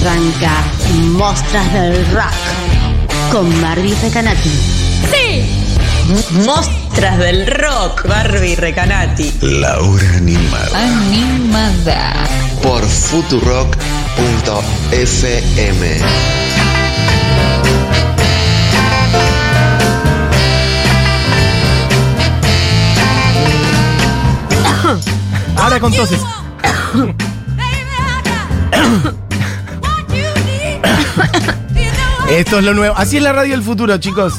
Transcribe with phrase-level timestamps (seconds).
[0.00, 0.64] Arranca
[1.12, 2.32] Mostras del Rock
[3.30, 4.50] con Barbie Recanati.
[6.30, 9.30] Mostras del rock, Barbie Recanati.
[9.42, 10.70] La hora animada.
[10.74, 12.14] Animada.
[12.62, 13.76] Por futurock.fm.
[25.56, 26.20] Ahora con toses.
[32.30, 32.94] Esto es lo nuevo.
[32.96, 34.34] Así es la radio del futuro, chicos.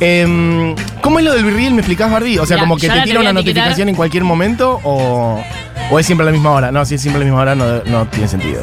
[0.00, 1.72] Em, ¿Cómo es lo del virril?
[1.72, 2.38] ¿Me explicás, Barbie?
[2.38, 3.62] O sea, como que te tira voy a una etiquetar.
[3.64, 5.42] notificación en cualquier momento o,
[5.90, 6.72] o es siempre a la misma hora.
[6.72, 8.62] No, si es siempre a la misma hora no, no tiene sentido.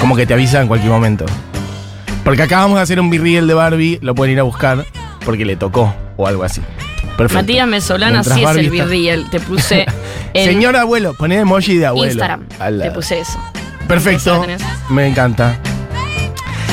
[0.00, 1.24] Como que te avisa en cualquier momento.
[2.24, 4.84] Porque acabamos de hacer un virril de Barbie, lo pueden ir a buscar
[5.24, 6.60] porque le tocó o algo así.
[7.16, 7.42] Perfecto.
[7.42, 9.30] Matías Mesolana Mientras sí es Barbie el está- virreal.
[9.30, 9.86] Te puse
[10.34, 12.12] en Señor abuelo, poné emoji de abuelo.
[12.12, 12.42] Instagram.
[12.58, 12.90] al lado.
[12.90, 13.38] Te puse eso.
[13.88, 14.18] Perfecto.
[14.34, 14.62] Esa la tenés.
[14.90, 15.56] Me encanta.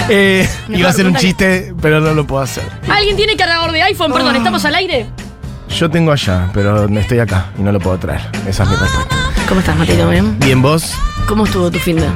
[0.10, 2.64] Eh, iba a hacer un chiste, pero no lo puedo hacer.
[2.90, 4.12] ¿Alguien tiene cargador de iPhone?
[4.12, 4.16] Ah.
[4.16, 5.06] Perdón, ¿estamos al aire?
[5.70, 8.22] Yo tengo allá, pero estoy acá y no lo puedo traer.
[8.48, 9.16] Esa es mi respuesta.
[9.48, 10.08] ¿Cómo estás, Matito?
[10.10, 10.38] ¿Bien?
[10.40, 10.94] Bien, vos.
[11.28, 12.08] ¿Cómo estuvo tu fin de?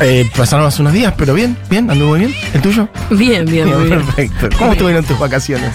[0.00, 2.34] Eh, pasaron hace unos días, pero bien, bien, anduvo muy bien.
[2.52, 2.88] ¿El tuyo?
[3.10, 4.04] Bien, bien, muy bien.
[4.04, 4.48] Perfecto.
[4.58, 5.70] ¿Cómo estuvieron tus vacaciones?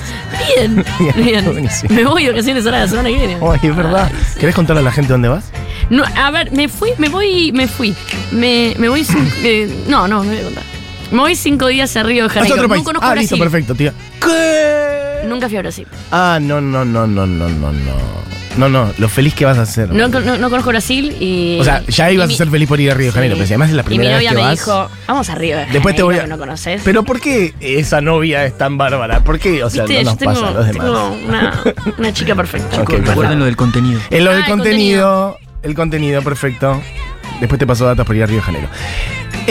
[0.55, 1.45] Bien, Bien, bien.
[1.45, 1.95] buenísimo.
[1.95, 3.38] Me voy de vacaciones ahora la semana que viene.
[3.42, 4.11] Ay, es verdad.
[4.39, 5.45] ¿Querés contarle a la gente dónde vas?
[5.89, 7.95] No, a ver, me fui, me voy, me fui.
[8.31, 10.64] Me, me voy sin- eh, no, no, no voy a contar.
[11.11, 12.55] Me voy cinco días a Río de Janeiro.
[12.55, 13.39] otro No conozco Ah, listo, Brasil.
[13.52, 13.93] perfecto, tía.
[14.21, 15.27] ¿Qué?
[15.27, 15.88] Nunca fui a Brasil.
[16.11, 18.19] Ah, no, no, no, no, no, no, no.
[18.57, 19.89] No, no, lo feliz que vas a ser.
[19.93, 21.59] No, no, no conozco Brasil y.
[21.61, 23.39] O sea, ya ibas mi- a ser feliz por ir a Río de Janeiro, Sí.
[23.39, 24.59] pero si además es la primera Y mi vez novia que me vas.
[24.59, 26.17] dijo, vamos a Río de Después te voy a.
[26.17, 26.81] Janeiro, que no conoces.
[26.83, 29.23] Pero ¿por qué esa novia es tan bárbara?
[29.23, 29.63] ¿Por qué?
[29.63, 30.83] O sea, Viste, no nos tengo, pasa a los demás.
[30.85, 31.63] tengo una,
[31.99, 32.81] una chica perfecta.
[32.81, 33.09] Ok, perfecto.
[33.11, 33.99] Recuerden lo del contenido.
[34.09, 36.81] En lo Ah, del el contenido, el contenido, perfecto.
[37.39, 38.67] Después te paso datos por ir a Río de Janeiro.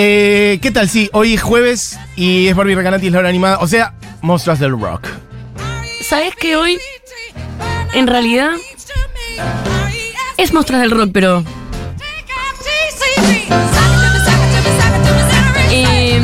[0.00, 0.88] Eh, ¿Qué tal?
[0.88, 3.58] Sí, hoy es jueves y es Barbie Recanati, es la hora animada.
[3.58, 5.08] O sea, Monstruos del Rock.
[6.02, 6.78] ¿Sabes que hoy,
[7.94, 8.52] en realidad,
[10.36, 11.42] es Mostras del Rock, pero.
[15.70, 16.20] eh,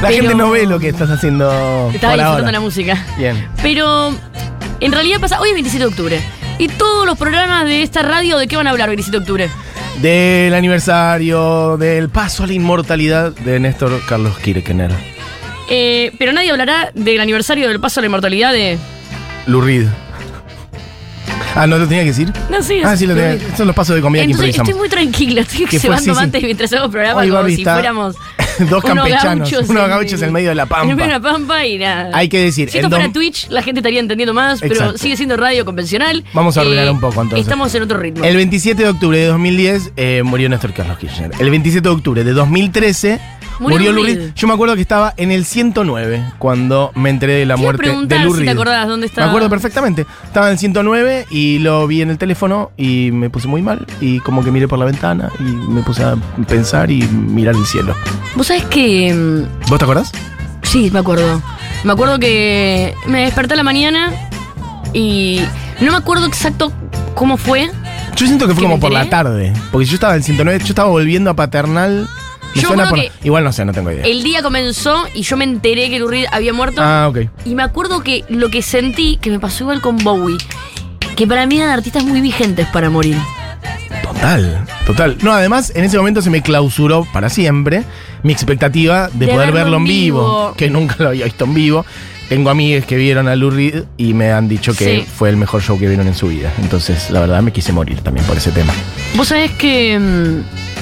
[0.00, 3.04] La pero- gente no ve lo que estás haciendo Estaba disfrutando la música.
[3.18, 3.48] Bien.
[3.62, 4.14] Pero
[4.80, 6.20] en realidad pasa, hoy es 27 de octubre.
[6.58, 9.50] Y todos los programas de esta radio, ¿de qué van a hablar 27 de octubre?
[10.00, 14.90] Del aniversario del paso a la inmortalidad de Néstor Carlos Kirchner.
[15.70, 18.76] Eh, pero nadie hablará del aniversario del paso a la inmortalidad de.
[19.46, 19.86] Lurid.
[21.54, 22.32] Ah, ¿no lo tenía que decir?
[22.50, 23.32] No, sí, Ah, sí, lo tenía.
[23.32, 24.68] Entonces, Son los pasos de comida que improvisamos.
[24.68, 26.24] estoy muy tranquila, estoy Que cebando sí, sí.
[26.24, 28.16] antes mientras hago programa Hoy como Barbie si está- fuéramos.
[28.70, 31.06] Dos unos campechanos, gauchos unos en- gauchos en medio de la En medio de pampa.
[31.06, 32.10] la pampa y nada.
[32.12, 35.36] Hay que decir, Si esto fuera Twitch, la gente estaría entendiendo más, pero sigue siendo
[35.36, 36.18] radio convencional.
[36.18, 37.46] Eh, Vamos a ordenar un poco, entonces.
[37.46, 38.24] Estamos en otro ritmo.
[38.24, 41.30] El 27 de octubre de 2010 eh, murió Néstor Carlos Kirchner.
[41.38, 43.20] El 27 de octubre de 2013
[43.60, 44.16] Murió murió, Lou Lou Reed.
[44.18, 44.32] Reed.
[44.34, 47.68] Yo me acuerdo que estaba en el 109 cuando me enteré de la Te iba
[47.70, 48.52] a muerte de preguntar Lou si te Reed.
[48.54, 49.26] acordabas dónde estaba.
[49.26, 50.06] Me acuerdo perfectamente.
[50.24, 53.86] Estaba en el 109 y lo vi en el teléfono y me puse muy mal
[54.00, 56.16] y como que miré por la ventana y me puse a
[56.48, 57.94] pensar y mirar el cielo.
[58.34, 59.12] Vos sabés que.
[59.14, 60.12] mm, ¿Vos te acordás?
[60.62, 61.40] Sí, me acuerdo.
[61.84, 64.10] Me acuerdo que me desperté a la mañana
[64.92, 65.40] y
[65.80, 66.72] no me acuerdo exacto
[67.14, 67.70] cómo fue.
[68.16, 69.10] Yo siento que fue ¿Que como por la enteré?
[69.10, 69.52] tarde.
[69.72, 72.08] Porque yo estaba en el 109, yo estaba volviendo a paternal.
[72.54, 74.04] Me Yo suena creo por- que- Igual no sé, no tengo idea.
[74.04, 76.80] El día comenzó y yo me enteré que Lou Reed había muerto.
[76.82, 77.18] Ah, ok.
[77.44, 80.36] Y me acuerdo que lo que sentí, que me pasó igual con Bowie,
[81.16, 83.16] que para mí eran artistas muy vigentes para morir.
[84.02, 85.16] Total, total.
[85.22, 87.84] No, además, en ese momento se me clausuró para siempre
[88.22, 90.54] mi expectativa de, De poder verlo en vivo, vivo.
[90.56, 91.86] que nunca lo había visto en vivo.
[92.28, 95.06] Tengo amigas que vieron a Lou Reed y me han dicho que Sí.
[95.18, 96.52] fue el mejor show que vieron en su vida.
[96.62, 98.72] Entonces, la verdad, me quise morir también por ese tema.
[99.14, 100.73] Vos sabés que mm,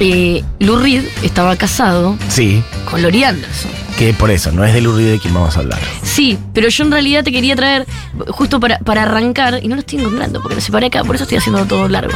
[0.00, 3.70] eh, Lou Reed estaba casado Sí, con Lori Anderson.
[3.98, 5.80] que por eso, no es de Lou Reed de quien vamos a hablar.
[6.02, 7.86] Sí, pero yo en realidad te quería traer
[8.28, 11.24] justo para, para arrancar, y no lo estoy encontrando porque lo separé acá, por eso
[11.24, 12.12] estoy haciendo todo largo.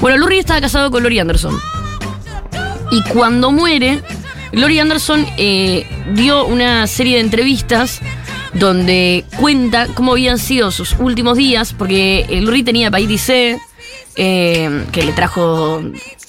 [0.00, 1.58] Bueno, Lou Reed estaba casado con Lori Anderson.
[2.90, 4.00] Y cuando muere,
[4.52, 8.00] Lori Anderson eh, dio una serie de entrevistas
[8.54, 13.58] donde cuenta cómo habían sido sus últimos días, porque eh, Lou Reed tenía C,
[14.16, 15.82] eh, que le trajo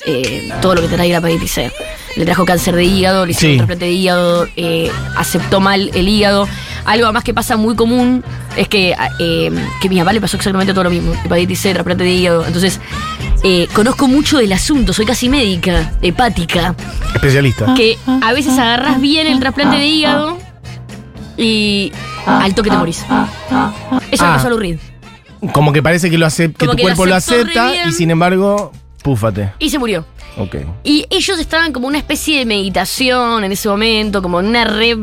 [0.05, 1.71] eh, todo lo que te trae la hepatitis C.
[2.15, 3.53] Le trajo cáncer de hígado, le hicieron Sí.
[3.53, 6.47] un trasplante de hígado, eh, aceptó mal el hígado.
[6.85, 8.23] Algo más que pasa muy común
[8.57, 9.51] es que, eh,
[9.81, 11.13] que a mi papá le pasó exactamente todo lo mismo.
[11.23, 12.45] Hepatitis C, trasplante de hígado.
[12.45, 12.79] Entonces,
[13.43, 16.75] eh, conozco mucho del asunto, soy casi médica, hepática,
[17.13, 17.73] Especialista.
[17.75, 20.37] que a veces agarras bien el trasplante de hígado
[21.37, 21.91] y
[22.25, 22.99] al toque te morís.
[24.11, 24.33] Eso Ah.
[24.35, 24.79] pasó a.
[25.53, 28.11] Como que parece que lo acep- que Como tu que cuerpo lo acepta y sin
[28.11, 28.71] embargo,
[29.03, 29.53] púfate.
[29.59, 30.05] Y se murió.
[30.37, 30.55] Ok.
[30.83, 34.97] Y ellos estaban como una especie de meditación en ese momento, como en una red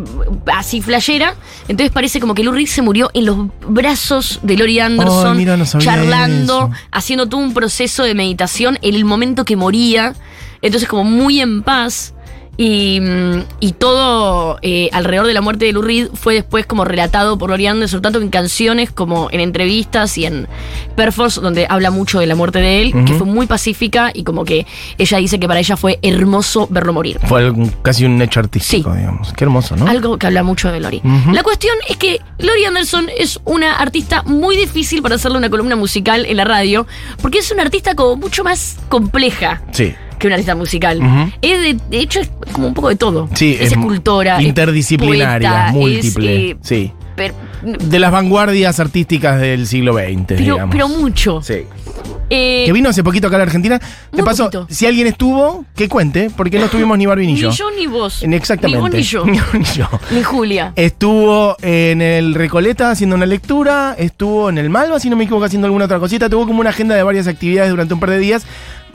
[0.47, 1.35] así flashera.
[1.69, 3.37] Entonces parece como que Lou Reed se murió en los
[3.69, 6.87] brazos de Lori Anderson, Ay, mira, no charlando, eso.
[6.93, 10.15] haciendo todo un proceso de meditación en el momento que moría.
[10.63, 12.15] Entonces como muy en paz.
[12.59, 16.85] Y, mm, y todo eh, alrededor de la muerte de Lou Reed fue después como
[16.85, 20.49] relatado por Lori Anderson, tanto en canciones como en entrevistas y en
[20.97, 24.45] Perforce, donde habla mucho de la muerte de él, que fue muy pacífica y como
[24.45, 24.67] que
[24.97, 27.19] ella dice que para ella fue hermoso verlo morir.
[27.27, 28.99] Fue algún- casi un hecho artístico, Sí.
[28.99, 29.33] digamos.
[29.35, 29.87] Qué hermoso, ¿no?
[29.87, 31.03] Algo que habla mucho de Lori.
[31.33, 35.77] La cuestión es que Lori Anderson es una artista muy difícil para hacerle una columna
[35.77, 36.87] musical en la radio,
[37.21, 39.95] porque es una artista como mucho más compleja Sí.
[40.19, 41.01] Que una artista musical.
[41.43, 43.29] Es de, de hecho es como un poco de todo.
[43.35, 46.51] Sí, es, es escultora, es interdisciplinaria, poeta, múltiple.
[46.51, 46.93] eh, sí.
[47.15, 50.73] per- De las vanguardias artísticas del siglo XX, pero, digamos.
[50.75, 51.41] pero mucho.
[51.43, 51.63] Sí.
[52.29, 53.81] Eh, Que vino hace poquito acá a la Argentina.
[54.11, 54.67] De paso, poquito.
[54.69, 57.51] si alguien estuvo, que cuente, porque no estuvimos ni Barbie ni, ni yo.
[57.53, 58.23] yo ni vos.
[58.23, 58.79] Exactamente.
[58.79, 59.25] Ni vos ni yo.
[59.55, 59.89] Ni yo.
[60.11, 60.73] Ni Julia.
[60.75, 65.45] Estuvo en el Recoleta haciendo una lectura, estuvo en el Malva, si no me equivoco,
[65.45, 66.29] haciendo alguna otra cosita.
[66.29, 68.45] Tuvo como una agenda de varias actividades durante un par de días,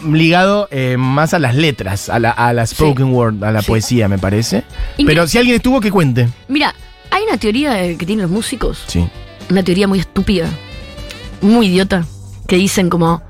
[0.05, 3.67] ligado eh, más a las letras, a la, a la spoken word, a la Sí.
[3.67, 4.63] poesía, me parece.
[4.97, 6.27] Y Pero mira- si alguien estuvo, que cuente.
[6.49, 6.75] Mira,
[7.11, 9.07] hay una teoría que tienen los músicos Sí.
[9.49, 10.47] una teoría muy estúpida,
[11.41, 12.05] muy idiota,
[12.51, 13.21] que dicen como,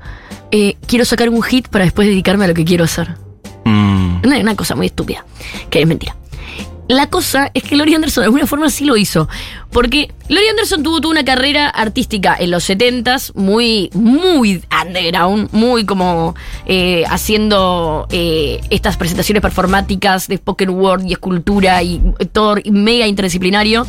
[0.50, 3.14] eh, quiero sacar un hit para después dedicarme a lo que quiero hacer.
[3.64, 5.24] Mm, Una, cosa muy estúpida,
[5.70, 6.16] que es mentira.
[6.88, 9.28] La cosa es que Lori Anderson de alguna forma sí lo hizo.
[9.70, 15.84] Porque Lori Anderson tuvo, tuvo una carrera artística en los 70s, muy, muy underground, muy
[15.84, 16.34] como
[16.66, 22.02] eh, haciendo eh, estas presentaciones performáticas de spoken word y escultura y
[22.32, 23.86] todo y mega interdisciplinario,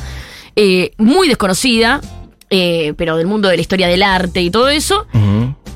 [0.56, 2.02] eh, muy desconocida,
[2.56, 5.08] eh, pero del mundo de la historia del arte y todo eso.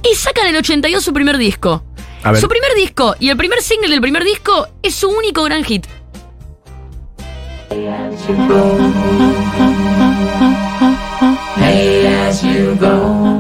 [0.04, 1.84] Y sacan en el 82 su primer disco.
[2.22, 2.40] A ver.
[2.40, 5.88] Su primer disco y el primer single del primer disco es su único gran hit.
[11.60, 13.37] Esta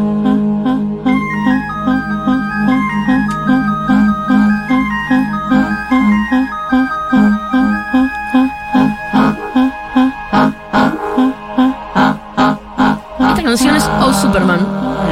[14.42, 14.60] Superman.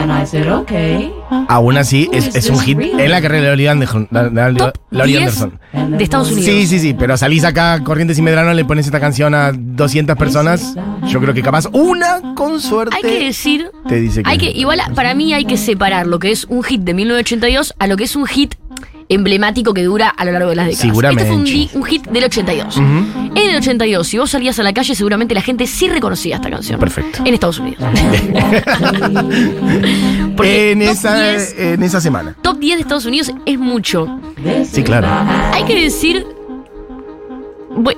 [0.01, 1.12] And I said, okay.
[1.48, 4.07] Aún así, es, es un hit en la carrera de Lori Anderson.
[4.12, 5.60] la- la- la- Top Lori 10 Anderson.
[5.98, 6.45] de Estados Unidos.
[6.45, 10.16] Sí, sí, sí, pero salís acá Corrientes y Medrano, le pones esta canción a 200
[10.18, 10.75] personas.
[11.07, 14.30] Yo creo que capaz una con suerte Hay que decir, te dice que.
[14.30, 17.74] hay que igual para mí hay que separar lo que es un hit de 1982
[17.80, 18.56] a lo que es un hit
[19.10, 20.88] emblemático que dura a lo largo de las décadas.
[20.88, 21.24] Seguramente.
[21.24, 22.78] Este fue un, hit del 82.
[22.78, 22.86] Ujú.
[23.36, 26.50] En el 82, si vos salías a la calle, seguramente la gente sí reconocía esta
[26.50, 26.80] canción.
[26.80, 27.19] Perfecto.
[27.25, 27.84] En Estados Unidos.
[30.44, 32.36] En, esa, 10 en esa semana.
[32.42, 34.19] Top 10 de Estados Unidos es mucho.
[34.69, 35.07] Sí, claro.
[35.54, 36.25] Hay que decir.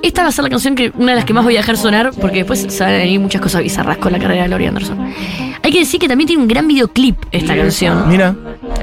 [0.02, 1.76] Esta va a ser la canción que una de las que más voy a dejar
[1.76, 4.66] sonar, porque después se van a venir muchas cosas bizarras con la carrera de Lori
[4.66, 5.12] Anderson.
[5.62, 8.08] Hay que decir que también tiene un gran videoclip esta canción.
[8.08, 8.34] Mira.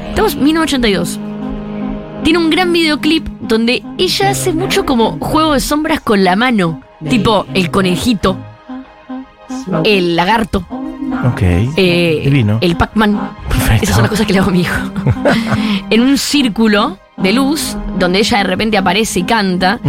[0.09, 1.19] Estamos en 1982.
[2.25, 6.81] Tiene un gran videoclip donde ella hace mucho como juego de sombras con la mano.
[7.07, 8.35] Tipo el conejito,
[9.83, 10.65] el lagarto,
[11.27, 11.41] Ok.
[11.77, 12.57] eh, Divino.
[12.61, 13.29] el Pac-Man.
[13.81, 14.75] Esas son las cosas que le hago a mi hijo.
[15.91, 19.79] en un círculo de luz donde ella de repente aparece y canta.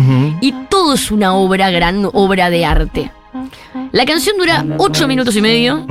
[0.42, 3.10] Y todo es una obra, gran obra de arte.
[3.92, 5.86] La canción dura 8 minutos y medio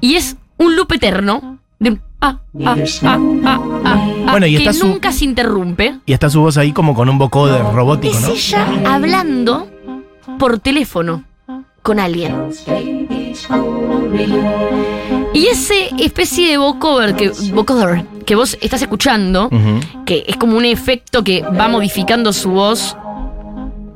[0.00, 4.58] y es un loop eterno de un ah, ah, ah, ah, ah, Bueno, y que
[4.58, 5.96] está su- nunca se interrumpe.
[6.06, 8.28] Y está su voz ahí como con un vocoder robótico, Es ¿no?
[8.30, 9.68] ella hablando
[10.38, 11.24] por teléfono
[11.82, 12.34] con alguien.
[15.32, 19.48] Y ese especie de vocoder que, vocoder que vos estás escuchando,
[20.04, 22.96] que es como un efecto que va modificando su voz,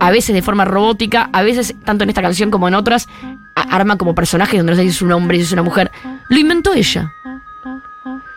[0.01, 3.09] a veces de forma robótica, a veces, tanto en esta canción como en otras,
[3.57, 5.91] arma como personajes donde no sé si es un hombre, si es una mujer.
[6.29, 7.13] Lo inventó ella.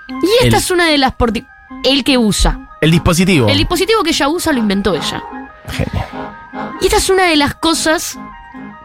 [0.09, 1.13] Y esta El- es una de las...
[1.83, 2.69] El que usa.
[2.81, 3.47] El dispositivo.
[3.49, 5.23] El dispositivo que ella usa lo inventó ella.
[5.69, 6.05] Genial.
[6.81, 8.17] Y esta es una de las cosas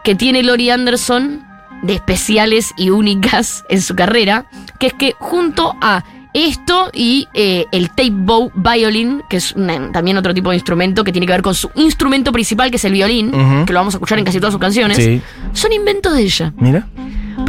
[0.03, 1.45] que tiene Lori Anderson
[1.83, 4.45] de especiales y únicas en su carrera,
[4.79, 9.91] que es que junto a esto y eh, el tape bow violin, que es una-
[9.91, 12.85] también otro tipo de instrumento que tiene que ver con su instrumento principal, que es
[12.85, 13.31] el violín,
[13.65, 15.21] que lo vamos a escuchar en casi todas sus canciones, Sí.
[15.53, 16.51] son inventos de ella.
[16.57, 16.87] Mira.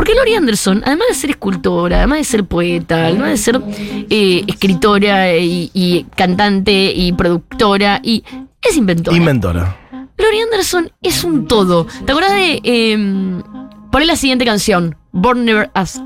[0.04, 3.62] Porque Lori Anderson, además de ser escultora, además de ser poeta, además de ser
[4.10, 8.22] eh, escritora y, y cantante y productora, y
[8.60, 9.16] es inventora.
[9.16, 9.76] Inventora.
[10.18, 11.86] Lori Anderson es un todo.
[12.04, 12.60] ¿Te acuerdas de.
[12.62, 13.42] Eh,
[13.90, 16.04] poner la siguiente canción: Born Never Asked?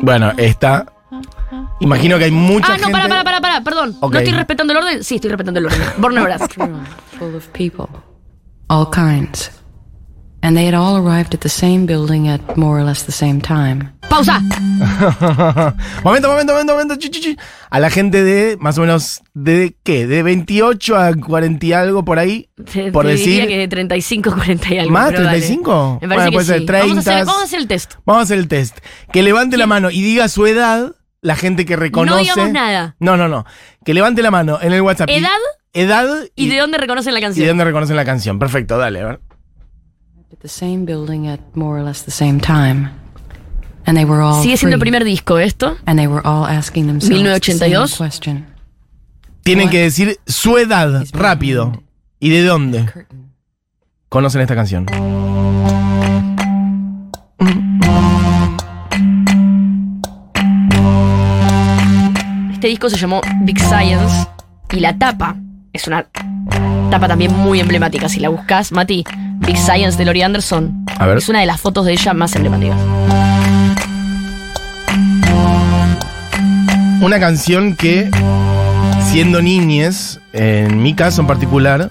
[0.00, 0.90] Bueno, esta
[1.80, 2.92] Imagino que hay mucha ah, no, gente.
[2.92, 3.98] para, para, para, para, perdón.
[4.00, 5.04] ¿No estoy respetando el orden?
[5.04, 5.82] Sí, estoy respetando el orden.
[5.98, 6.66] Born Nebraska.
[7.18, 7.88] full of people,
[8.68, 9.50] all kinds.
[10.42, 13.40] And they had all arrived at the same building at more or less the same
[13.42, 13.92] time.
[14.08, 14.40] Pausa.
[16.04, 16.94] momento, momento, momento, momento.
[17.70, 20.06] A la gente de más o menos de qué?
[20.06, 22.48] De 28 a 40 y algo por ahí.
[22.72, 23.26] Te, por te decir.
[23.42, 24.92] diría que de 35, 40 y algo.
[24.92, 25.10] ¿Más?
[25.10, 25.38] pero dale.
[25.46, 25.98] ¿35?
[26.00, 26.66] Me parece Bueno, que puede ser sí.
[26.66, 27.24] Vamos a, hacer, 30.
[27.24, 27.94] vamos a hacer el test.
[28.06, 28.78] Vamos a hacer el test.
[29.12, 32.22] Que levante la mano y diga su edad, la gente que reconoce.
[32.22, 32.96] digamos nada.
[32.98, 33.44] No, no, no.
[33.84, 35.10] Que levante la mano en el WhatsApp.
[35.10, 35.28] y- ¿Edad?
[35.72, 37.46] Edad ¿Y de dónde reconocen la y de canción?
[37.48, 38.38] dónde reconocen la canción.
[38.40, 39.20] Perfecto, dale, a ver.
[44.42, 45.76] Sigue siendo el primer disco esto.
[45.86, 47.90] And they were all asking themselves the 1982.
[47.90, 48.46] same question.
[49.42, 49.72] Tienen What?
[49.72, 51.82] que decir su edad, rápido.
[52.20, 53.32] ¿Y de dónde Curtain.
[54.08, 54.86] conocen esta canción?
[62.52, 64.26] Este disco se llamó Big Science
[64.72, 65.36] y la tapa
[65.72, 66.06] es una
[66.90, 68.08] tapa también muy emblemática.
[68.08, 69.04] Si la buscas, Mati,
[69.40, 71.18] Big Science de Lori Anderson A ver.
[71.18, 72.76] es una de las fotos de ella más emblemáticas.
[77.00, 78.10] Una canción que,
[79.10, 81.90] siendo niñes, en mi caso en particular.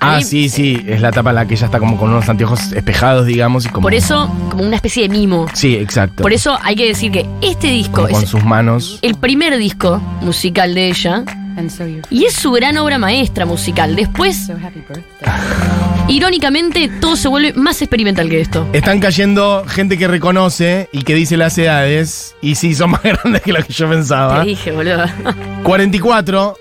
[0.00, 2.72] Ah, sí, sí, es la tapa en la que ella está como con unos anteojos
[2.72, 3.82] espejados, digamos, y como.
[3.82, 5.46] Por eso, como una especie de mimo.
[5.52, 6.22] Sí, exacto.
[6.22, 8.98] Por eso hay que decir que este disco Como con es sus manos.
[9.02, 11.24] el primer disco musical de ella
[11.58, 13.96] And so you're y es su gran obra maestra musical.
[13.96, 15.04] Después, so happy birthday.
[16.08, 18.66] irónicamente, todo se vuelve más experimental que esto.
[18.72, 22.34] Están cayendo gente que reconoce y que dice las edades.
[22.40, 24.42] Y sí, son más grandes que lo que yo pensaba.
[24.42, 25.04] Te dije, boludo.
[25.64, 26.56] 44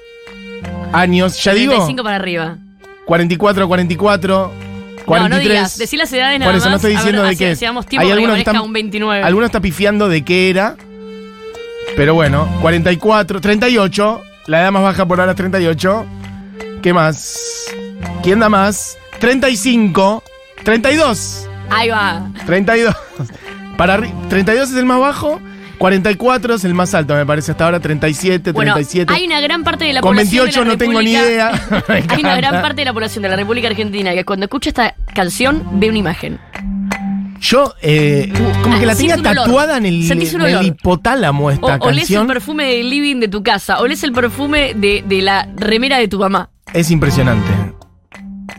[0.94, 1.72] años, ya digo.
[1.74, 2.58] 35 para arriba.
[3.06, 4.52] 44, 44,
[5.06, 5.30] 43.
[5.30, 5.78] No, no digas.
[5.78, 7.56] Decí las edades nada Por eso no estoy ver, diciendo de qué.
[7.56, 9.24] Tiempo Hay algunos que están- un 29.
[9.24, 10.76] Alguno está pifiando de qué era.
[11.96, 14.22] Pero bueno, 44, 38.
[14.48, 16.06] La edad más baja por ahora es 38.
[16.82, 17.68] ¿Qué más?
[18.24, 18.98] ¿Quién da más?
[19.20, 20.24] 35.
[20.64, 21.48] 32.
[21.70, 22.30] Ahí va.
[22.46, 22.96] 32.
[23.78, 25.42] Para arri- 32 es el más bajo.
[25.78, 27.80] 44 es el más alto, me parece hasta ahora.
[27.82, 29.14] 37, Bueno, 37.
[29.14, 30.46] hay una gran parte de la Con población.
[30.46, 31.52] 28 de la no tengo ni idea.
[31.90, 34.96] Hay una gran parte de la población de la República Argentina que cuando escucha esta
[35.14, 36.40] canción ve una imagen.
[37.42, 38.32] Yo, eh,
[38.64, 41.96] como que la Ah, tenía tatuada en el, en el hipotálamo O esta olés el
[41.98, 42.28] canción.
[42.28, 46.18] perfume del living de tu casa, olés el perfume de, de la remera de tu
[46.18, 46.50] mamá.
[46.74, 47.52] Es impresionante.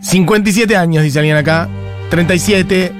[0.01, 1.67] 57 años, dice alguien acá.
[2.09, 2.91] 37,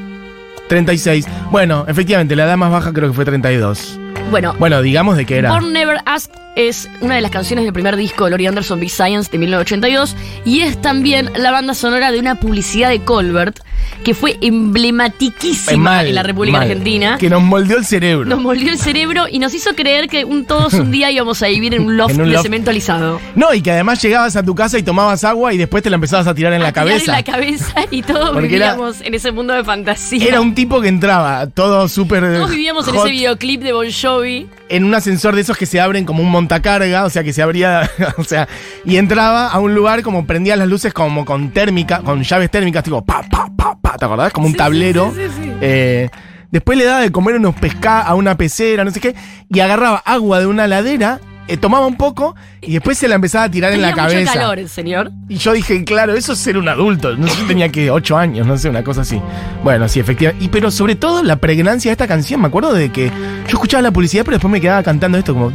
[0.67, 1.27] 36.
[1.51, 3.99] Bueno, efectivamente, la edad más baja creo que fue 32.
[4.29, 5.51] Bueno, Bueno, digamos de qué era.
[5.51, 8.89] Born Never Ask es una de las canciones del primer disco de Lori Anderson, Big
[8.89, 13.59] Science, de 1982, y es también la banda sonora de una publicidad de Colbert
[14.03, 16.67] que fue emblematiquísima mal, en la República mal.
[16.69, 17.17] Argentina.
[17.19, 18.25] Que nos moldeó el cerebro.
[18.27, 21.47] Nos moldeó el cerebro y nos hizo creer que un, todos un día íbamos a
[21.47, 22.43] vivir en un loft En un de loft.
[22.43, 23.19] cemento alisado.
[23.35, 25.95] No, y que además llegabas a tu casa y tomabas agua y después te la
[25.95, 27.11] empezabas a tirar en la A tirar cabeza.
[27.11, 30.25] en la cabeza y todos Porque era- vivíamos en ese mundo de fantasía.
[30.25, 32.23] Era un tipo que entraba todo súper.
[32.33, 34.47] todos vivíamos en hot, ese videoclip de Bon Jovi.
[34.69, 37.41] en un ascensor de esos que se abren como un montacarga, o sea, que se
[37.41, 38.47] abría, o sea,
[38.85, 42.83] y entraba a un lugar como prendía las luces como con térmica, con llaves térmicas,
[42.83, 44.31] tipo pa, pa, pa, pa, ¿te acordás?
[44.31, 45.13] Como un tablero.
[45.59, 46.09] Eh,
[46.49, 49.13] después le daba de comer unos pescados a una pecera, no sé qué,
[49.49, 53.45] y agarraba agua de una ladera, eh, tomaba un poco y después se la empezaba
[53.45, 54.33] a tirar en la mucho cabeza.
[54.33, 55.11] calor el señor.
[55.29, 57.15] Y yo dije, claro, eso es ser un adulto.
[57.15, 59.21] No sé, yo tenía que 8 años, no sé, una cosa así.
[59.63, 60.43] Bueno, sí, efectivamente.
[60.45, 63.81] Y pero sobre todo la pregnancia de esta canción, me acuerdo de que yo escuchaba
[63.81, 65.51] la publicidad, pero después me quedaba cantando esto como.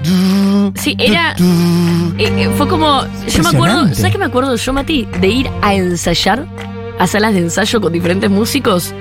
[0.75, 1.35] Sí, era.
[2.19, 3.03] Eh, eh, fue como.
[3.29, 3.95] Yo me acuerdo.
[3.95, 5.07] ¿Sabes qué me acuerdo yo, Mati?
[5.21, 6.47] De ir a ensayar
[6.99, 8.95] a salas de ensayo con diferentes músicos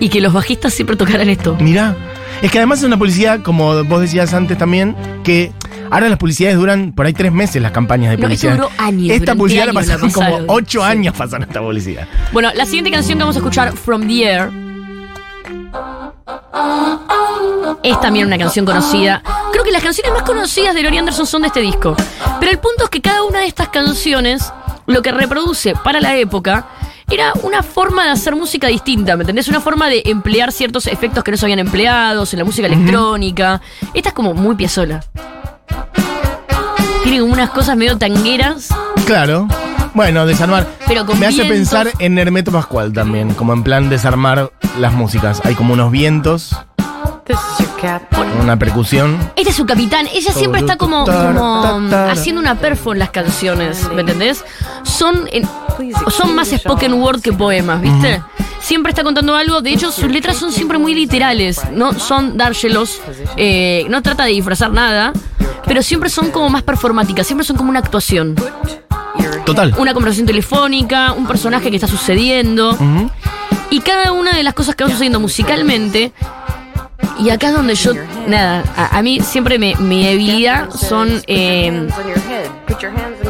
[0.00, 1.56] y que los bajistas siempre tocaran esto.
[1.60, 1.96] Mirá.
[2.42, 5.52] Es que además es una publicidad, como vos decías antes también, que
[5.90, 8.56] ahora las publicidades duran por ahí tres meses las campañas de No, esto publicidad.
[8.56, 10.86] duró años, Esta publicidad la años la pasaron como ocho sí.
[10.86, 12.08] años pasaron esta publicidad.
[12.32, 14.50] Bueno, la siguiente canción que vamos a escuchar, From the Air,
[17.82, 19.22] es también una canción conocida.
[19.52, 21.96] Creo que las canciones más conocidas de Lori Anderson son de este disco.
[22.40, 24.52] Pero el punto es que cada una de estas canciones,
[24.86, 26.66] lo que reproduce para la época,
[27.10, 29.48] era una forma de hacer música distinta, ¿me entendés?
[29.48, 33.62] Una forma de emplear ciertos efectos que no se habían empleados en la música electrónica.
[33.94, 35.02] Esta es como muy piazola.
[37.02, 38.68] Tiene como unas cosas medio tangueras.
[39.06, 39.48] Claro.
[39.94, 40.66] Bueno, desarmar.
[40.86, 41.56] Pero con Me hace vientos.
[41.56, 45.40] pensar en Hermeto Pascual también, como en plan desarmar las músicas.
[45.44, 46.54] Hay como unos vientos.
[48.42, 49.16] Una percusión.
[49.36, 50.06] Este es su capitán.
[50.12, 51.62] Ella siempre está como, como
[52.10, 54.44] haciendo una perfo en las canciones, ¿me entendés?
[54.82, 55.48] Son, en-
[56.10, 58.20] son más spoken word que poemas, ¿viste?
[58.60, 59.60] Siempre está contando algo.
[59.62, 61.60] De hecho, sus letras son siempre muy literales.
[61.72, 63.00] No son dárselos.
[63.36, 65.12] eh, no trata de disfrazar nada.
[65.66, 67.26] Pero siempre son como más performáticas.
[67.26, 68.34] Siempre son como una actuación.
[69.44, 69.74] Total.
[69.78, 72.76] Una conversación telefónica, un personaje que está sucediendo.
[73.70, 76.12] Y cada una de las cosas que van sucediendo musicalmente.
[77.18, 77.92] Y acá es donde yo.
[78.26, 81.88] Nada, a, a mí siempre me- mi debilidad son eh,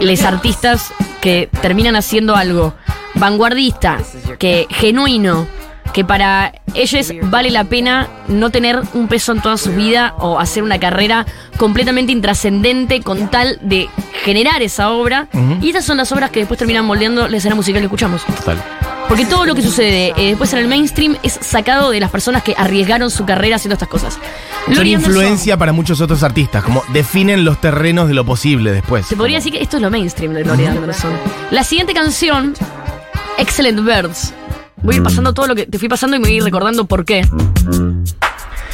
[0.00, 2.74] los artistas que terminan haciendo algo
[3.14, 3.98] vanguardista,
[4.38, 5.46] que genuino,
[5.92, 10.38] que para ellos vale la pena no tener un peso en toda su vida o
[10.38, 11.26] hacer una carrera
[11.56, 13.88] completamente intrascendente con tal de
[14.22, 15.28] generar esa obra.
[15.60, 18.22] Y estas son las obras que después terminan moldeando la escena musical que escuchamos.
[18.26, 18.62] Total.
[19.08, 22.42] Porque todo lo que sucede eh, después en el mainstream es sacado de las personas
[22.42, 24.18] que arriesgaron su carrera haciendo estas cosas.
[24.72, 29.06] Son influencia para muchos otros artistas, como definen los terrenos de lo posible después.
[29.06, 31.12] Se podría decir que esto es lo mainstream de Gloria Anderson.
[31.50, 32.54] La siguiente canción,
[33.38, 34.34] Excellent Birds.
[34.82, 36.44] Voy a ir pasando todo lo que te fui pasando y me voy a ir
[36.44, 37.26] recordando por qué.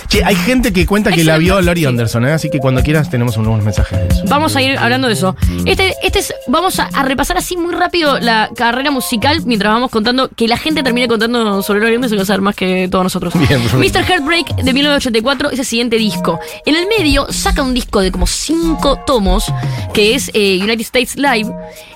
[0.08, 1.86] Che, hay gente que cuenta que la vio Lori Sí.
[1.86, 2.32] Anderson, ¿eh?
[2.32, 4.24] así que cuando quieras tenemos unos mensajes de eso.
[4.28, 5.36] Vamos a ir hablando de eso.
[5.66, 9.90] Este, este es, vamos a, a repasar así muy rápido la carrera musical mientras vamos
[9.90, 12.88] contando que la gente termine contando sobre Gloria Anderson, que va a saber más que
[12.90, 13.34] todos nosotros.
[13.48, 13.60] Bien.
[13.64, 14.04] Mr.
[14.04, 16.38] Heartbreak de 1984 es el siguiente disco.
[16.64, 19.46] En el medio saca un disco de como cinco tomos,
[19.92, 21.50] que es eh, United States Live,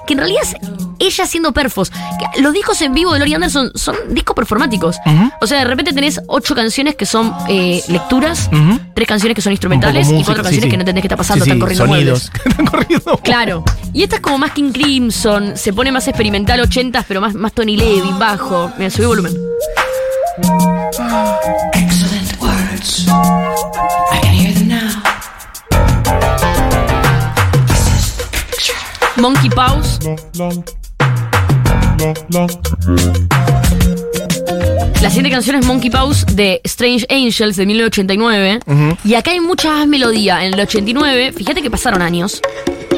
[0.06, 0.56] que en realidad es
[0.98, 1.92] ella haciendo perfos.
[2.40, 4.96] Los discos en vivo de Gloria Anderson son discos performáticos.
[5.40, 8.50] O sea, de repente tenés ocho canciones que son eh, lecturas,
[8.94, 10.70] tres canciones que son instrumentales y cuatro canciones sí.
[10.70, 12.32] que no entendés qué está pasando, Sí, están corriendo sonidos.
[12.44, 13.16] están corriendo.
[13.18, 13.64] Claro.
[13.92, 17.52] Y esta es como más King Crimson, se pone más experimental 80s, pero más, más
[17.52, 18.70] Tony Levin, bajo.
[18.78, 19.34] Mira, subí volumen.
[21.74, 23.06] Excellent words.
[23.08, 25.02] I can hear them now.
[29.16, 29.98] Monkey Paws.
[35.00, 38.60] La siguiente canción es Monkey Paws de Strange Angels de 1989.
[39.04, 40.44] Y acá hay mucha más melodía.
[40.44, 42.40] En el 89, fíjate que pasaron años.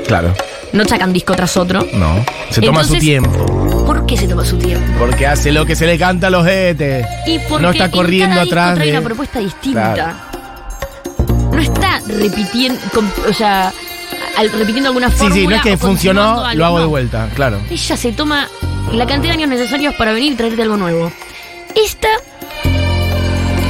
[0.07, 0.35] Claro,
[0.73, 1.87] No sacan disco tras otro.
[1.95, 2.25] no.
[2.51, 3.85] Se toma su tiempo.
[3.87, 4.87] ¿Por qué se toma su tiempo?
[4.99, 7.07] Porque hace lo que se le canta a los jetes.
[7.27, 9.95] Y porque No está en corriendo cada disco atrás trae de- una propuesta distinta.
[9.95, 10.15] Claro.
[11.53, 12.81] No está repitiendo,
[13.29, 13.73] o sea,
[14.37, 15.35] al- repitiendo alguna Sí, fórmula.
[15.41, 17.59] sí, no es que funcionó, lo hago de vuelta, claro.
[17.71, 18.49] Ella se toma
[18.93, 21.13] la cantidad de años necesarios para venir y traerte algo nuevo.
[21.75, 22.09] Esta.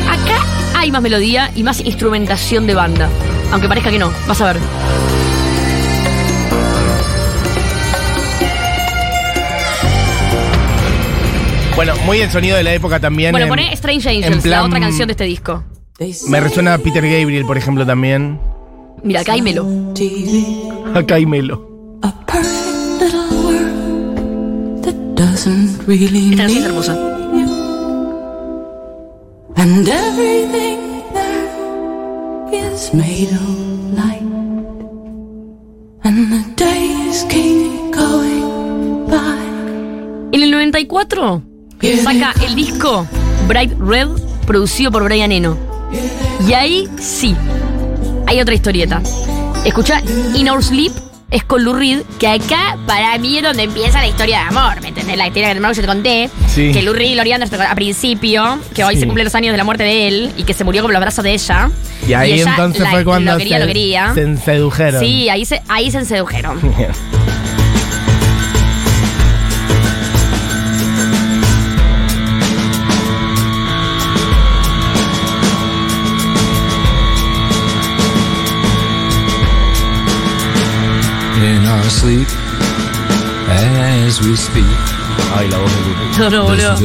[0.08, 0.38] Acá
[0.76, 3.08] hay más melodía y más instrumentación de banda.
[3.52, 4.60] Aunque parezca que no, vas a ver.
[11.76, 13.32] Bueno, muy el sonido de la época también.
[13.32, 15.64] Bueno, en- poné Strange Angels, la otra canción de este disco.
[16.28, 18.38] Me resuena a Peter Gabriel, por ejemplo, también.
[19.02, 19.66] Mira, acá hay melo.
[20.94, 21.69] Acá hay Melo.
[26.64, 26.92] Hermosa.
[29.56, 31.48] And everything there
[32.52, 34.22] is made of light.
[36.04, 39.38] And the days keep going by.
[40.32, 41.42] En el 94
[42.02, 43.06] saca el disco
[43.48, 44.08] Bright Red,
[44.46, 45.56] producido por Brian Eno.
[46.46, 47.34] Y ahí sí,
[48.26, 49.00] hay otra historieta.
[49.64, 50.02] Escucha,
[50.34, 50.92] In Our Sleep
[51.30, 54.80] es con Lou Reed, que acá para mí es donde empieza la historia de amor,
[54.82, 55.16] ¿me entendés?
[55.16, 56.72] La historia de amor que yo te conté, Sí.
[56.72, 59.00] que Lou Reed y Lori Anderson a principio, que hoy Sí.
[59.00, 61.00] se cumplen los años de la muerte de él y que se murió con los
[61.00, 61.70] brazos de ella.
[62.08, 64.14] Y ahí ella entonces la- fue cuando lo quería, se, lo quería.
[64.14, 65.00] se sedujeron.
[65.00, 66.60] Sí, ahí se, ahí se sedujeron.
[81.90, 82.28] In our sleep
[83.48, 84.64] as we speak.
[85.36, 86.18] Ay, la voz de Lupe.
[86.18, 86.76] No, no, boludo.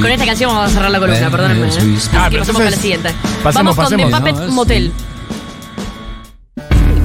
[0.00, 1.68] Con esta canción vamos a cerrar la columna, perdónenme.
[1.68, 1.70] ¿eh?
[1.70, 3.12] Ah, Así que pero pasemos con la entonces, siguiente.
[3.42, 4.10] pasemos, Vamos con pasemos.
[4.10, 4.92] The Puppet No, Motel.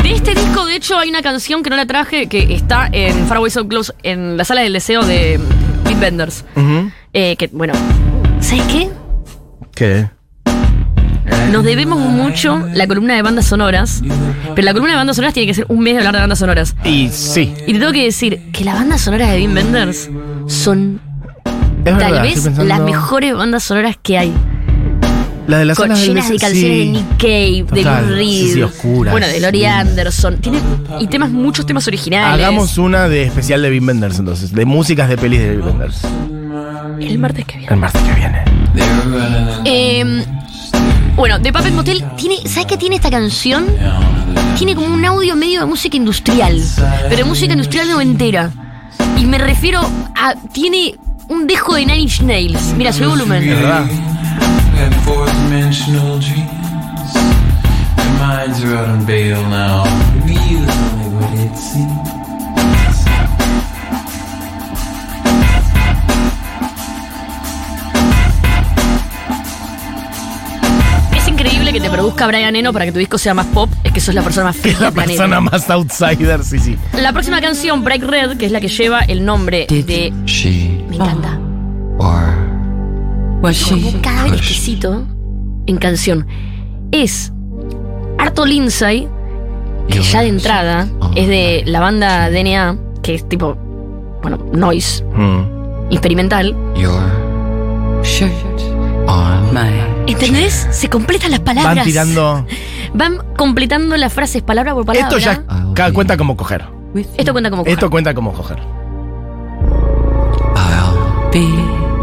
[0.04, 3.28] De este disco, de hecho, hay una canción que no la traje que está en
[3.28, 5.40] Faraway So Close, en la sala del deseo de
[5.86, 6.46] Beat Benders.
[7.14, 7.74] Eh, que, bueno,
[8.42, 8.90] ¿sabes qué?
[9.76, 10.10] ¿Qué?
[11.52, 14.02] Nos debemos mucho la columna de bandas sonoras,
[14.56, 16.40] pero la columna de bandas sonoras tiene que ser un mes de hablar de bandas
[16.40, 16.76] sonoras.
[16.86, 17.54] Y sí.
[17.68, 20.10] Y te tengo que decir que las bandas sonoras de Beat Benders
[20.48, 21.02] son
[21.46, 24.34] Es tal verdad, vez pensando- las mejores bandas sonoras que hay.
[25.48, 26.68] La de las con del llenas de canciones sí.
[26.68, 28.28] de Nick Cave, de Lou Reed.
[28.28, 28.88] sí, sí.
[28.88, 30.38] Bueno, de Lori Anderson.
[30.38, 30.60] Tiene
[31.00, 32.36] y temas, muchos temas originales.
[32.46, 36.02] Hagamos una de especial de Wim Wenders entonces, de músicas de pelis de Wim Wenders.
[37.02, 37.74] el martes que viene.
[37.74, 38.44] El martes que viene.
[39.66, 40.26] Eh,
[41.16, 42.38] Bueno, The Puppet Motel tiene.
[42.48, 43.66] ¿Sabes qué tiene esta canción?
[44.58, 46.62] Tiene como un audio medio de música industrial.
[47.04, 48.52] Pero de música industrial noventera.
[49.18, 49.82] Y me refiero
[50.16, 50.36] a.
[50.52, 50.96] Tiene
[51.28, 52.74] un dejo de Nine Inch Nails.
[52.78, 53.46] Mira, su volumen.
[53.48, 53.86] ¿Verdad?
[71.72, 73.70] Que te produzca Brian Eno para que tu disco sea más pop.
[73.84, 75.18] Es que sos la persona más Que la del planeta.
[75.24, 76.76] persona más outsider, sí, sí.
[76.94, 80.12] La próxima canción, Break Red, que es la que lleva el nombre de.
[80.26, 81.40] She Me encanta.
[83.42, 83.82] Was she?
[83.82, 85.06] Como cada vez que cito
[85.68, 86.26] en canción.
[86.92, 87.32] Es
[88.18, 89.08] Arto Lindsay,
[89.90, 93.56] que ya de entrada es de la banda DNA, que es tipo,
[94.22, 95.92] bueno, noise, Mm.
[95.92, 96.56] experimental.
[96.76, 97.00] your
[98.04, 98.34] Shirt.
[99.10, 99.70] On My.
[100.12, 100.68] ¿Entendés?
[100.72, 101.76] Se completan las palabras.
[101.76, 102.46] Van tirando.
[102.94, 105.08] Van completando las frases palabra por palabra.
[105.08, 105.44] Esto ya
[105.74, 106.66] ca- cuenta como coger.
[107.18, 107.90] Esto cuenta como Esto coger.
[107.90, 108.58] cuenta como coger.
[110.56, 111.48] I'll be.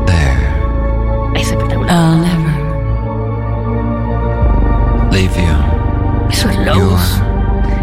[0.06, 1.90] there Es espectacular.
[1.90, 2.56] I'll never.
[5.12, 6.30] leave you.
[6.30, 7.20] Eso es Lowe's.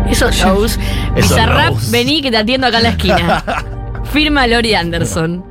[0.09, 0.79] Eso es Lowe's.
[1.15, 3.43] Eso es Bizarrap, vení que te atiendo acá en la esquina.
[4.11, 5.43] Firma Lori Anderson.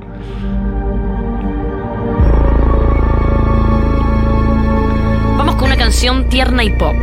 [6.03, 6.93] Canción tierna y pop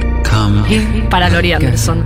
[1.08, 2.04] para Lori Anderson.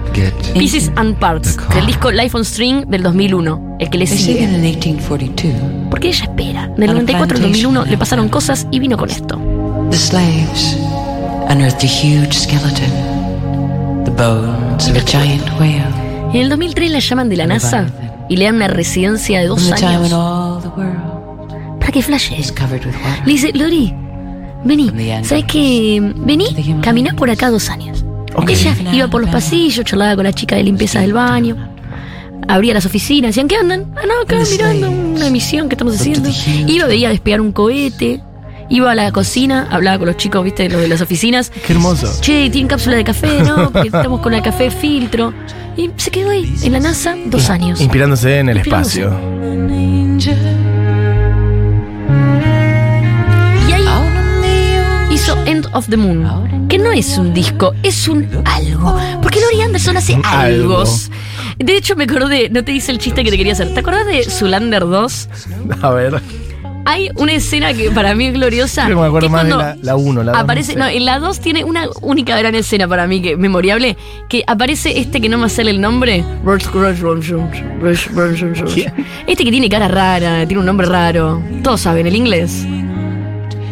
[0.57, 4.35] Pieces and Parts, del disco Life on String del 2001, el que le sigue.
[4.35, 5.91] began in 1842.
[5.91, 6.69] Porque ella espera.
[6.77, 9.41] Del 94 al 2001 le pasaron cosas y vino con esto.
[9.91, 10.79] The slaves
[11.51, 15.91] unearthed a huge skeleton, the bones of a giant whale.
[16.33, 17.87] En el 2003 la llaman de la NASA
[18.29, 20.63] y le dan una residencia de dos años
[21.81, 22.39] para que flashe.
[22.39, 23.27] is covered with water.
[23.27, 23.93] Le dice, Lori,
[24.65, 24.91] vení,
[25.25, 26.01] ¿sabes qué?
[26.17, 28.05] Vení, caminá por acá dos años.
[28.49, 31.57] Ella iba por los pasillos, charlaba con la chica de limpieza del baño,
[32.49, 33.95] abría las oficinas, decían, ¿qué andan?
[33.97, 36.29] Ah, no, acá mirando una emisión que estamos haciendo.
[36.67, 38.21] Iba, veía despegar un cohete,
[38.69, 41.51] iba a la cocina, hablaba con los chicos, viste, los de las oficinas.
[41.51, 42.09] Qué hermoso.
[42.21, 43.43] Che, ¿tienen cápsula de café?
[43.43, 45.33] No, porque estamos con el café filtro.
[45.77, 47.81] Y se quedó ahí, en la NASA, dos años.
[47.81, 49.01] Inspirándose en el Inspirándose.
[49.01, 50.64] espacio.
[55.25, 58.95] Hizo End of the Moon, que no es un disco, es un algo.
[59.23, 61.11] Porque Lori Anderson hace algos.
[61.59, 63.73] De hecho, me acordé, no te hice el chiste que te quería hacer.
[63.73, 65.29] ¿Te acordás de Zulander 2?
[65.81, 66.21] A ver.
[66.85, 68.85] Hay una escena que para mí es gloriosa.
[68.85, 71.07] Creo que me acuerdo que más de la- la uno, la dos, Aparece, no en
[71.07, 73.97] la 2 tiene una única gran escena para mí que memorable.
[74.29, 76.23] Que aparece este que no me sale el nombre.
[79.27, 81.43] Este que tiene cara rara, tiene un nombre raro.
[81.63, 82.67] Todos saben el inglés.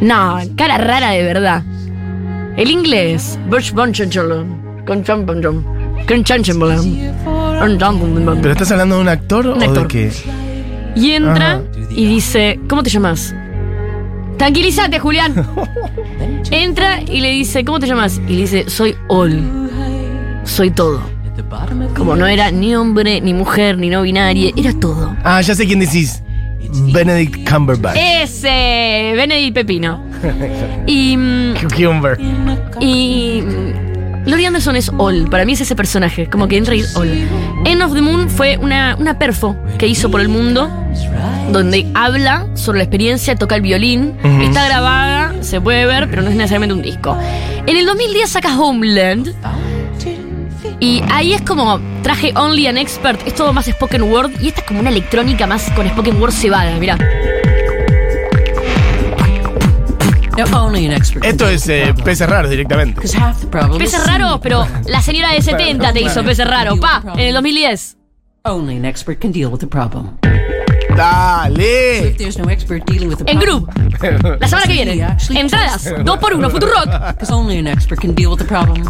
[0.03, 1.63] No, cara rara de verdad.
[2.57, 3.39] El inglés.
[8.43, 9.83] ¿Pero estás hablando de un actor Un o actor.
[9.83, 10.13] de qué?
[10.97, 11.63] Y entra Ajá.
[11.91, 13.33] y dice, ¿cómo te llamas?
[14.39, 15.35] Tranquilízate, Julián.
[16.51, 18.21] entra y le dice, ¿cómo te llamas?
[18.27, 19.41] Y le dice, soy All.
[20.45, 21.01] Soy todo.
[21.97, 25.15] Como no era ni hombre, ni mujer, ni no binaria, era todo.
[25.23, 26.23] Ah, ya sé quién decís.
[26.93, 27.97] Benedict Cumberbatch.
[27.97, 30.05] Ese, Benedict Pepino.
[30.87, 32.19] Y, mm, Cucumber.
[32.81, 35.29] y mm, Lori Anderson es All.
[35.29, 37.11] Para mí es ese personaje, como que entra y es All.
[37.65, 40.71] End of the Moon fue una, una perfo que hizo por el mundo,
[41.51, 46.29] donde habla sobre la experiencia, toca el violín, está grabada, se puede ver, pero no
[46.29, 47.17] es necesariamente un disco.
[47.67, 49.35] En el 2010 saca Homeland.
[50.79, 54.61] Y ahí es como traje Only an Expert, es todo más spoken word y esta
[54.61, 56.99] es como una electrónica más con spoken word cebada, mirá.
[60.55, 61.25] Only an expert.
[61.25, 63.03] Esto es eh, peces raros directamente.
[63.79, 67.97] Peces raros, pero la señora de 70 te hizo peces raros, pa, en el 2010.
[68.45, 70.19] only an expert can deal with the problem.
[70.97, 72.09] Dale.
[72.09, 75.07] If there's no expert dealing with the En problem, group, la semana que viene.
[75.31, 77.13] Entradas, dos por uno, Futurock.
[77.15, 78.83] because only an expert can deal with the problem.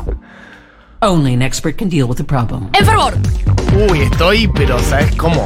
[1.04, 2.68] Only an expert can deal with the problem.
[2.78, 3.14] En fervor.
[3.90, 5.42] Uy, estoy, pero ¿sabes cómo?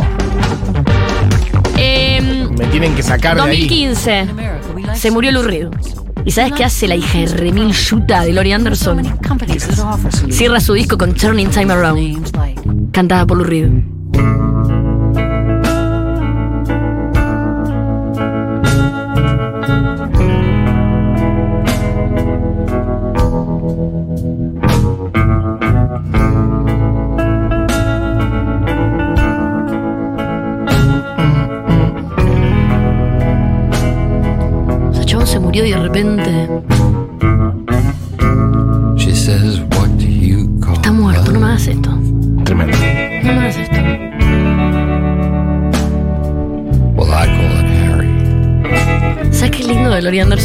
[1.78, 3.60] Em, Me tienen que sacar de ahí.
[3.66, 5.68] 2015 America, we like se murió Lou Reed.
[6.26, 9.02] ¿Y sabes qué hace la hija de Remil Yuta de Lori Anderson?
[10.28, 13.70] Cierra su disco con Turning Time Around, cantada por Lou Reed.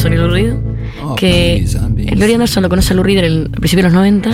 [0.10, 0.54] De Lou Reed?
[1.04, 3.90] Oh, Que please, Laurie Anderson lo conoce a Lou Reed en el al principio de
[3.90, 4.30] los 90.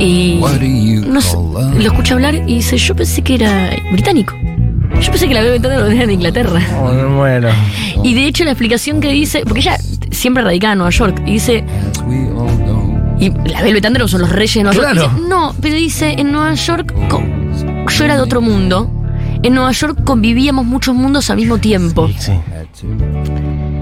[0.00, 3.70] Y What do you no sé, lo escucha hablar y dice, yo pensé que era
[3.92, 4.34] británico.
[5.00, 6.60] Yo pensé que la bebé lo era en Inglaterra.
[6.80, 8.02] Oh.
[8.02, 9.76] Y de hecho la explicación que dice, porque ella
[10.10, 11.64] siempre radicada en Nueva York, y dice,
[13.20, 15.00] y la Velvet Underground son los reyes de Nueva Claro.
[15.02, 15.12] York.
[15.14, 16.94] Dice, no, pero dice, en Nueva York
[17.96, 18.90] yo era de otro mundo.
[19.42, 22.08] En Nueva York convivíamos muchos mundos al mismo tiempo.
[22.18, 22.32] Sí.
[22.32, 22.86] Had to.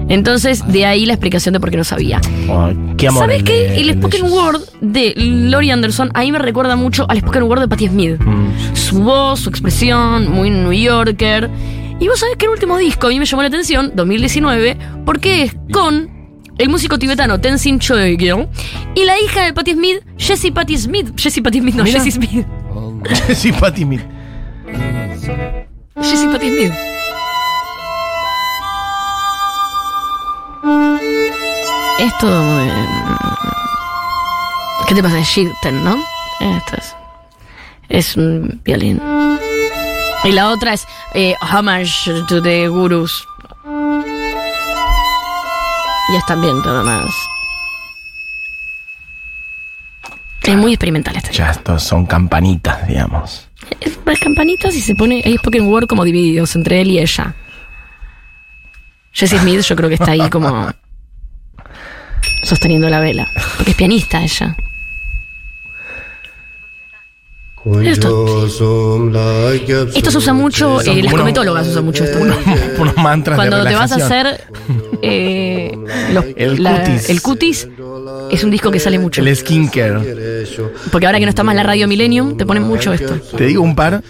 [0.09, 2.21] Entonces, de ahí la explicación de por qué no sabía.
[2.49, 3.23] Oh, qué amor.
[3.23, 3.79] ¿Sabes qué?
[3.79, 7.67] El spoken word de Laurie Anderson a mí me recuerda mucho al spoken word de
[7.67, 8.19] Patti Smith.
[8.19, 8.75] Mm.
[8.75, 11.49] Su voz, su expresión, muy New Yorker.
[11.99, 15.43] Y vos sabés que el último disco a mí me llamó la atención, 2019, porque
[15.43, 16.09] es con
[16.57, 18.47] el músico tibetano Tenzin Choegyo
[18.95, 21.13] y la hija de Patti Smith, Jessie Patti Smith.
[21.15, 21.85] Jessie Patti Smith, no.
[21.85, 22.45] Jessie Smith.
[23.33, 24.01] sí, Patti Smith.
[26.01, 26.92] Jessie Patti Smith.
[31.99, 32.69] Es todo muy...
[34.87, 35.19] ¿Qué te pasa?
[35.19, 35.97] Es Shirten, ¿no?
[36.39, 36.95] Esto es...
[37.89, 39.01] Es un violín.
[40.23, 43.27] Y la otra es eh, Homage to the Gurus.
[46.09, 47.13] Y es también todo más...
[50.43, 51.31] Es muy experimental este.
[51.31, 53.47] Ya estos son campanitas, digamos.
[53.79, 55.21] Es campanitas y se pone.
[55.23, 57.33] Hay Spoken Word como divididos entre él y ella.
[59.13, 60.69] Jessie Smith, yo creo que está ahí como.
[62.43, 63.27] sosteniendo la vela.
[63.57, 64.55] Porque es pianista ella.
[67.83, 68.45] Esto,
[69.95, 72.19] esto se usa mucho, eh, las cometólogas usan mucho esto.
[72.19, 72.35] Unos,
[72.77, 74.41] unos mantras Cuando de te vas a hacer
[75.01, 75.71] eh,
[76.11, 77.09] los- El la- cutis.
[77.09, 77.67] el cutis,
[78.31, 79.21] es un disco que sale mucho.
[79.21, 80.45] El skincare.
[80.91, 83.15] Porque ahora que no está más la radio Millennium, te ponen mucho esto.
[83.37, 84.03] Te digo un par.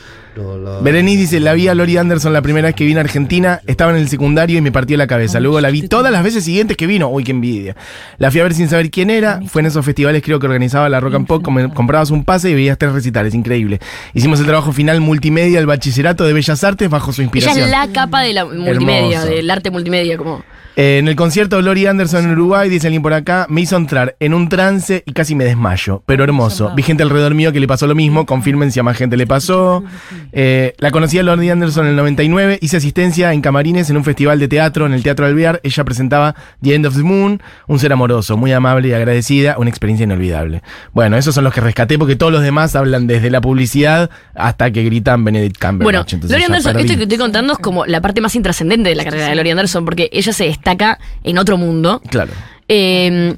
[0.82, 3.92] Berenice dice, la vi a Lori Anderson la primera vez que vine a Argentina, estaba
[3.92, 5.40] en el secundario y me partió la cabeza.
[5.40, 7.10] Luego la vi todas las veces siguientes que vino.
[7.10, 7.76] Uy, qué envidia.
[8.18, 9.42] La fui a ver sin saber quién era.
[9.48, 11.44] Fue en esos festivales creo que organizaba la Rock and Pop.
[11.44, 13.34] com- Comprabas un pase y veías tres recitales.
[13.34, 13.80] Increíble.
[14.14, 17.66] Hicimos el trabajo final multimedia, el bachillerato de Bellas Artes bajo su Ella inspiración.
[17.66, 19.36] es la capa de la multimedia, Hermoso.
[19.36, 20.44] del arte multimedia, como.
[20.76, 23.78] Eh, en el concierto de Lori Anderson en Uruguay, dice alguien por acá, me hizo
[23.78, 26.72] entrar en un trance y casi me desmayo, pero hermoso.
[26.76, 29.28] Vi gente alrededor mío que le pasó lo mismo, confirmen si a más gente le
[29.28, 29.84] pasó.
[30.32, 34.04] Eh, la conocí a Lori Anderson en el 99, hice asistencia en camarines en un
[34.04, 35.60] festival de teatro en el Teatro Alvear.
[35.64, 39.70] Ella presentaba The End of the Moon, un ser amoroso, muy amable y agradecida, una
[39.70, 40.64] experiencia inolvidable.
[40.92, 44.72] Bueno, esos son los que rescaté porque todos los demás hablan desde la publicidad hasta
[44.72, 46.16] que gritan Benedict Cumberbatch.
[46.16, 46.86] Bueno, ya Anderson, perdí.
[46.86, 49.52] esto que estoy contando es como la parte más intrascendente de la carrera de Laurie
[49.52, 52.02] Anderson, porque ella se destaca en otro mundo.
[52.10, 52.32] Claro.
[52.70, 53.36] Eh,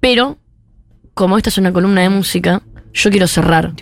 [0.00, 0.36] pero,
[1.14, 3.72] como esta es una columna de música, yo quiero cerrar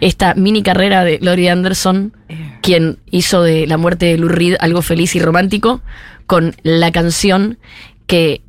[0.00, 2.12] esta mini carrera de Laurie Anderson,
[2.60, 5.80] quien hizo de la muerte de Lou Reed algo feliz y romántico,
[6.26, 7.58] con la canción
[8.06, 8.42] que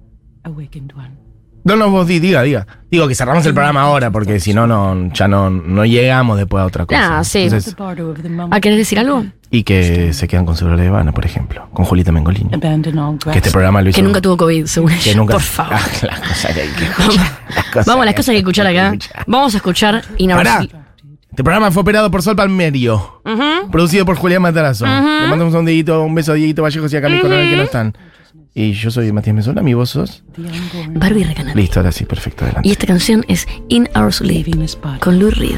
[1.63, 2.67] No, no, vos di- diga, diga.
[2.91, 6.61] Digo que cerramos el programa ahora porque si no, no ya no, no llegamos después
[6.61, 7.19] a otra cosa.
[7.19, 7.39] Ah, sí.
[7.43, 7.75] Entonces,
[8.51, 9.25] ¿Ah, querés decir algo?
[9.57, 12.49] Y que se quedan con Seguro de Habana, por ejemplo, con Julieta Mengolini.
[12.59, 13.95] Que este programa lo hizo.
[13.95, 15.15] Que nunca tuvo COVID, según que ella.
[15.15, 15.73] nunca- Por favor.
[15.75, 17.39] Ah, las cosas que hay que escuchar.
[17.55, 18.85] las cosas Vamos a las cosas que hay que escuchar acá.
[18.87, 19.23] escuchar.
[19.27, 20.57] Vamos a escuchar In Our Pará.
[20.57, 20.71] Sleep.
[21.29, 23.21] Este programa fue operado por Sol Palmerio.
[23.25, 23.69] Ujú.
[23.71, 24.85] Producido por Julián Matarazo.
[24.85, 27.63] Le mandamos un dedito, un beso a Dieguito Vallejos y a Cami Coronel que no
[27.63, 27.97] están.
[28.57, 30.23] Y yo soy Matías Mesola, mi vos sos.
[30.93, 31.59] Barbie Recanati.
[31.59, 32.69] Listo, ahora sí, perfecto, adelante.
[32.69, 34.47] Y esta canción es In Our Sleep
[35.01, 35.57] con Lou Reed.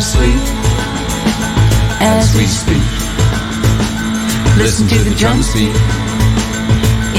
[0.00, 0.40] Sleep
[2.00, 2.82] as we speak.
[4.56, 5.76] Listen to the drums beat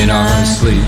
[0.02, 0.82] in our sleep.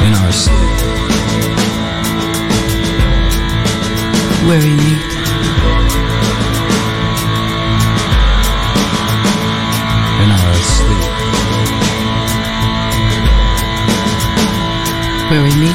[0.00, 0.78] in our sleep.
[4.48, 5.13] Where we
[15.34, 15.42] sleep.
[15.42, 15.73] where we meet